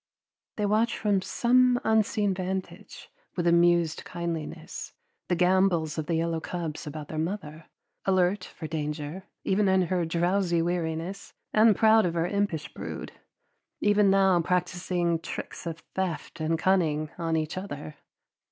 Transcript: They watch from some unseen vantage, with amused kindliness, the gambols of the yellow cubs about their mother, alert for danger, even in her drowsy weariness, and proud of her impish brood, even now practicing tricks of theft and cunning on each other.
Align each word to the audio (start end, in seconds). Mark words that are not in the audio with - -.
They 0.55 0.65
watch 0.65 0.97
from 0.97 1.21
some 1.21 1.79
unseen 1.83 2.33
vantage, 2.33 3.11
with 3.35 3.45
amused 3.45 4.03
kindliness, 4.03 4.93
the 5.27 5.35
gambols 5.35 5.99
of 5.99 6.07
the 6.07 6.15
yellow 6.15 6.39
cubs 6.39 6.87
about 6.87 7.07
their 7.09 7.19
mother, 7.19 7.65
alert 8.05 8.43
for 8.43 8.65
danger, 8.65 9.25
even 9.43 9.67
in 9.67 9.83
her 9.83 10.03
drowsy 10.05 10.59
weariness, 10.63 11.33
and 11.53 11.75
proud 11.75 12.07
of 12.07 12.15
her 12.15 12.25
impish 12.25 12.73
brood, 12.73 13.11
even 13.79 14.09
now 14.09 14.41
practicing 14.41 15.19
tricks 15.19 15.67
of 15.67 15.81
theft 15.93 16.39
and 16.41 16.57
cunning 16.57 17.11
on 17.19 17.37
each 17.37 17.55
other. 17.55 17.95